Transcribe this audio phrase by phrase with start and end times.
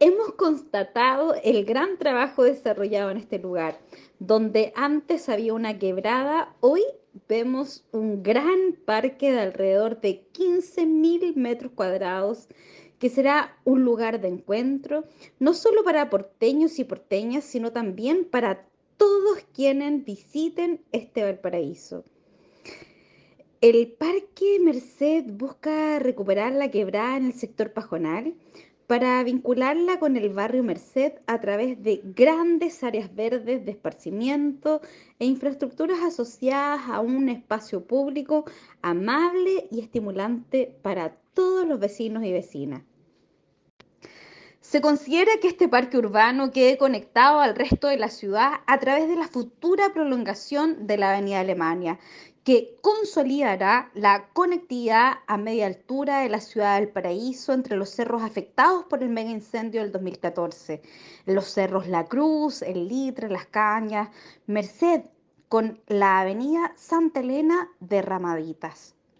[0.00, 3.78] hemos constatado el gran trabajo desarrollado en este lugar.
[4.18, 6.82] Donde antes había una quebrada, hoy
[7.28, 12.48] vemos un gran parque de alrededor de 15.000 metros cuadrados
[12.98, 15.04] que será un lugar de encuentro,
[15.38, 22.04] no solo para porteños y porteñas, sino también para todos quienes visiten este Valparaíso.
[23.62, 28.34] El Parque Merced busca recuperar la quebrada en el sector pajonal
[28.90, 34.80] para vincularla con el barrio Merced a través de grandes áreas verdes de esparcimiento
[35.20, 38.46] e infraestructuras asociadas a un espacio público
[38.82, 42.82] amable y estimulante para todos los vecinos y vecinas.
[44.70, 49.08] Se considera que este parque urbano quede conectado al resto de la ciudad a través
[49.08, 51.98] de la futura prolongación de la Avenida Alemania,
[52.44, 58.22] que consolidará la conectividad a media altura de la ciudad del Paraíso entre los cerros
[58.22, 60.82] afectados por el mega incendio del 2014,
[61.26, 64.10] los cerros La Cruz, El Litre, Las Cañas,
[64.46, 65.00] Merced,
[65.48, 68.94] con la avenida Santa Elena de Ramaditas.